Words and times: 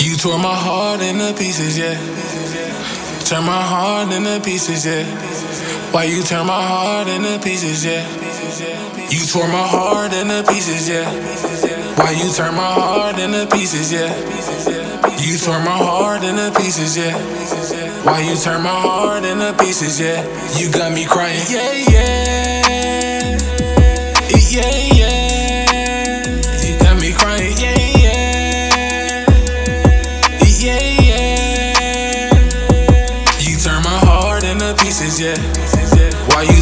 You 0.00 0.16
tore 0.16 0.38
my 0.38 0.54
heart 0.54 1.02
into 1.02 1.32
pieces, 1.34 1.76
yeah. 1.78 1.94
Turn 3.26 3.44
my 3.44 3.62
heart 3.62 4.10
into 4.12 4.40
pieces, 4.42 4.86
yeah. 4.86 5.04
Why 5.92 6.04
you 6.04 6.22
turn 6.22 6.46
my 6.46 6.62
heart 6.62 7.06
into 7.06 7.38
pieces, 7.44 7.84
yeah. 7.84 8.04
You 9.10 9.20
tore 9.26 9.48
my 9.48 9.66
heart 9.66 10.12
into 10.14 10.42
pieces, 10.50 10.88
yeah. 10.88 11.04
Why 11.96 12.12
you 12.12 12.32
turn 12.32 12.54
my 12.54 12.72
heart 12.72 13.18
into 13.18 13.46
pieces, 13.54 13.92
yeah. 13.92 14.08
You 15.20 15.36
tore 15.36 15.60
my 15.60 15.76
heart 15.76 16.22
into 16.24 16.50
pieces, 16.58 16.96
yeah. 16.96 17.14
Why 18.04 18.20
you 18.20 18.36
turn 18.36 18.62
my 18.62 18.70
heart 18.70 19.24
into 19.24 19.52
pieces, 19.62 20.00
yeah. 20.00 20.24
You 20.58 20.72
got 20.72 20.92
me 20.92 21.04
crying, 21.04 21.44
yeah, 21.50 21.72
yeah. 21.92 23.38
Yeah, 24.50 24.94
yeah. 24.94 24.99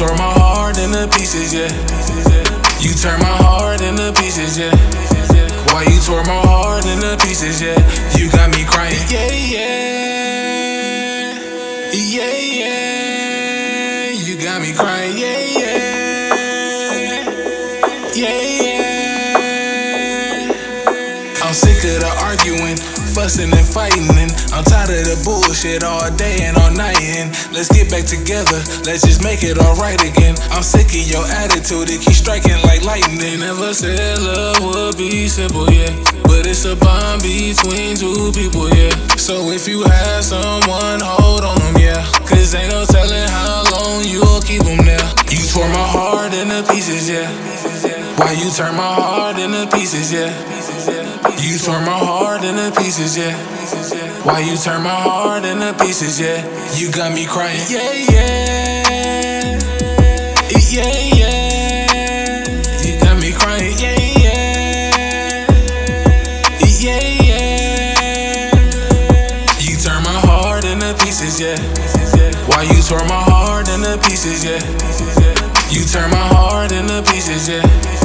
Tore 0.00 0.16
my 0.16 0.32
heart 0.40 0.78
into 0.78 1.04
pieces, 1.12 1.52
yeah. 1.52 1.68
You 2.80 2.96
turn 2.96 3.20
my 3.20 3.36
heart 3.44 3.82
into 3.82 4.08
pieces, 4.16 4.56
yeah. 4.56 4.72
Why 5.76 5.84
you 5.84 6.00
tore 6.00 6.24
my 6.24 6.40
heart 6.40 6.86
into 6.88 7.20
pieces, 7.20 7.60
yeah. 7.60 7.76
You 8.16 8.32
got 8.32 8.48
me 8.48 8.59
arguing, 22.40 22.76
fussing 23.12 23.52
and 23.52 23.66
fighting. 23.66 24.08
And 24.16 24.32
I'm 24.52 24.64
tired 24.64 24.88
of 24.88 25.04
the 25.04 25.18
bullshit 25.24 25.84
all 25.84 26.08
day 26.16 26.40
and 26.42 26.56
all 26.56 26.72
night. 26.72 26.96
And 27.20 27.28
let's 27.52 27.68
get 27.68 27.90
back 27.92 28.08
together, 28.08 28.56
let's 28.88 29.04
just 29.04 29.22
make 29.22 29.44
it 29.44 29.58
alright 29.58 30.00
again. 30.00 30.36
I'm 30.50 30.62
sick 30.62 30.88
of 30.88 31.04
your 31.04 31.24
attitude, 31.44 31.92
it 31.92 32.00
keeps 32.00 32.24
striking 32.24 32.56
like 32.64 32.82
lightning. 32.84 33.40
Never 33.40 33.74
said 33.74 34.18
love 34.20 34.60
would 34.64 34.96
be 34.96 35.28
simple, 35.28 35.68
yeah. 35.70 35.92
But 36.24 36.48
it's 36.48 36.64
a 36.64 36.76
bond 36.76 37.22
between 37.22 37.96
two 37.96 38.32
people, 38.32 38.72
yeah. 38.72 38.94
So 39.20 39.52
if 39.52 39.68
you 39.68 39.84
have 39.84 40.24
someone, 40.24 41.00
hold 41.04 41.44
on 41.44 41.76
yeah. 41.76 42.00
Cause 42.24 42.54
ain't 42.54 42.72
no 42.72 42.84
telling 42.88 43.28
how 43.28 43.64
long 43.76 44.04
you'll 44.04 44.40
keep 44.40 44.64
them 44.64 44.80
there. 44.84 45.06
You 45.28 45.44
tore 45.52 45.68
my 45.68 45.84
heart 45.84 46.32
into 46.32 46.64
pieces, 46.72 47.08
yeah. 47.08 47.28
Why 48.16 48.32
you 48.32 48.50
turn 48.50 48.76
my 48.76 48.94
heart 48.94 49.38
into 49.38 49.66
pieces, 49.76 50.12
yeah. 50.12 50.99
You 51.20 51.58
tore 51.58 51.80
my 51.80 51.98
heart 51.98 52.42
into 52.44 52.72
pieces, 52.80 53.16
yeah. 53.16 53.36
Why 54.24 54.40
you 54.40 54.56
turn 54.56 54.82
my 54.82 54.88
heart 54.88 55.44
into 55.44 55.72
pieces, 55.74 56.18
yeah. 56.18 56.40
You 56.74 56.90
got 56.90 57.12
me 57.12 57.26
crying, 57.26 57.60
yeah, 57.68 57.92
yeah. 57.92 59.58
Yeah, 60.70 60.88
yeah. 61.14 62.44
You 62.84 63.00
got 63.00 63.20
me 63.20 63.32
crying, 63.32 63.74
yeah, 63.78 64.00
yeah. 64.16 65.46
Yeah, 66.80 67.00
yeah. 67.28 68.54
You 69.60 69.76
turn 69.76 70.02
my 70.02 70.20
heart 70.24 70.64
into 70.64 70.94
pieces, 71.04 71.38
yeah. 71.38 71.58
Why 72.48 72.62
you 72.62 72.80
tore 72.82 73.04
my 73.08 73.22
heart 73.28 73.68
into 73.68 73.98
pieces, 74.08 74.44
yeah. 74.44 74.60
You 75.70 75.84
turn 75.84 76.10
my 76.10 76.26
heart 76.32 76.72
into 76.72 77.02
pieces, 77.12 77.48
yeah. 77.48 77.99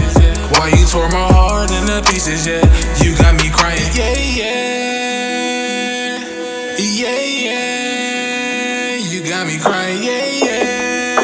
Why 0.66 0.72
you 0.72 0.86
tore 0.88 1.10
my 1.10 1.28
heart 1.32 1.70
into 1.70 2.02
pieces, 2.10 2.48
yeah. 2.48 2.66
You 2.98 3.16
got 3.16 3.36
me 3.36 3.52
crying, 3.52 3.80
yeah, 3.94 4.18
yeah. 4.18 6.18
Yeah, 6.80 7.20
yeah. 7.46 8.96
You 8.98 9.22
got 9.30 9.46
me 9.46 9.60
crying, 9.60 10.02
yeah, 10.02 10.26
yeah. 10.26 11.22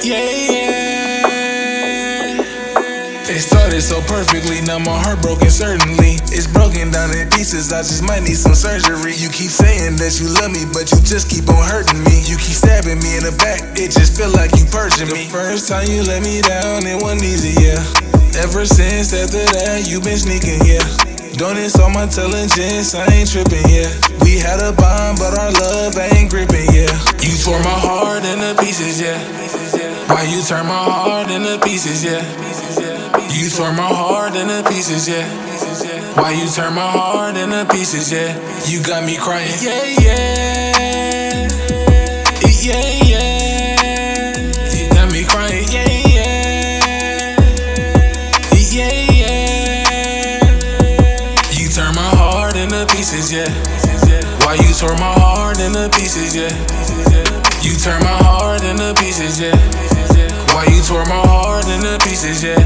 Yeah, 0.00 0.30
yeah. 0.48 2.40
It 3.28 3.40
started 3.40 3.82
so 3.82 4.00
perfectly, 4.00 4.62
now 4.62 4.78
my 4.78 4.98
heart 5.04 5.20
broken, 5.20 5.50
certainly. 5.50 6.16
It's 6.32 6.46
broken 6.46 6.77
pieces, 7.48 7.72
I 7.72 7.80
just 7.80 8.04
might 8.04 8.20
need 8.28 8.36
some 8.36 8.52
surgery. 8.52 9.16
You 9.16 9.32
keep 9.32 9.48
saying 9.48 9.96
that 9.96 10.20
you 10.20 10.28
love 10.36 10.52
me, 10.52 10.68
but 10.68 10.92
you 10.92 11.00
just 11.00 11.32
keep 11.32 11.48
on 11.48 11.64
hurting 11.64 11.96
me. 12.04 12.20
You 12.28 12.36
keep 12.36 12.52
stabbing 12.52 13.00
me 13.00 13.16
in 13.16 13.24
the 13.24 13.32
back, 13.40 13.64
it 13.72 13.88
just 13.88 14.20
feel 14.20 14.28
like 14.36 14.52
you 14.60 14.68
purging 14.68 15.08
me. 15.08 15.24
The 15.24 15.32
first 15.32 15.64
time 15.64 15.88
you 15.88 16.04
let 16.04 16.20
me 16.20 16.44
down, 16.44 16.84
it 16.84 17.00
wasn't 17.00 17.24
easy, 17.24 17.56
yeah. 17.56 17.80
Ever 18.44 18.68
since 18.68 19.16
after 19.16 19.40
that, 19.40 19.88
you 19.88 19.96
been 19.96 20.20
sneaking, 20.20 20.60
yeah. 20.68 20.84
Don't 21.40 21.56
insult 21.56 21.96
my 21.96 22.04
intelligence, 22.04 22.92
I 22.92 23.08
ain't 23.16 23.32
tripping, 23.32 23.64
yeah. 23.64 23.88
We 24.20 24.36
had 24.36 24.60
a 24.60 24.76
bond, 24.76 25.16
but 25.16 25.32
our 25.32 25.48
love 25.48 25.96
ain't 25.96 26.28
gripping, 26.28 26.68
yeah. 26.76 26.92
You 27.24 27.32
tore 27.40 27.64
my 27.64 27.80
heart 27.80 28.28
into 28.28 28.60
pieces, 28.60 29.00
yeah. 29.00 29.16
Why 30.04 30.28
you 30.28 30.44
turn 30.44 30.68
my 30.68 30.84
heart 30.84 31.32
into 31.32 31.56
pieces, 31.64 32.04
yeah. 32.04 32.20
You 33.32 33.48
tore 33.48 33.72
my 33.72 33.88
heart 33.88 34.36
into 34.36 34.60
pieces, 34.68 35.08
yeah. 35.08 35.24
Why 36.18 36.32
you 36.32 36.48
turn 36.48 36.74
my 36.74 36.82
heart 36.90 37.36
into 37.36 37.64
pieces, 37.70 38.10
yeah. 38.10 38.34
You 38.66 38.82
got 38.82 39.04
me 39.04 39.16
crying, 39.16 39.54
yeah, 39.62 39.84
yeah. 40.02 41.46
Yeah, 42.58 42.82
yeah. 43.06 44.34
You 44.74 44.90
got 44.90 45.12
me 45.12 45.22
crying, 45.22 45.68
yeah, 45.70 45.86
yeah. 46.10 47.38
Yeah, 48.74 48.90
yeah. 49.14 50.42
You 51.54 51.68
turn 51.70 51.94
my 51.94 52.10
heart 52.18 52.56
into 52.56 52.84
pieces, 52.90 53.32
yeah. 53.32 53.46
Why 54.44 54.54
you 54.54 54.74
tore 54.74 54.98
my 54.98 55.14
heart 55.22 55.60
into 55.60 55.88
pieces, 55.96 56.34
yeah. 56.34 56.50
You 57.62 57.78
turn 57.78 58.02
my 58.02 58.18
heart 58.26 58.64
into 58.64 58.92
pieces, 59.00 59.40
yeah. 59.40 59.54
Why 60.52 60.66
you 60.66 60.82
tore 60.82 61.06
my 61.06 61.22
heart 61.30 61.68
into 61.68 61.96
pieces, 62.04 62.42
yeah. 62.42 62.58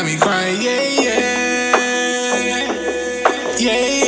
Got 0.00 0.06
me 0.06 0.16
crying, 0.16 0.62
yeah, 0.62 0.82
yeah. 1.02 2.40
Yeah, 3.58 3.99